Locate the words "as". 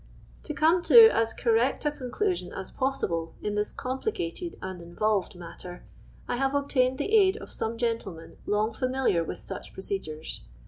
1.15-1.31, 2.53-2.71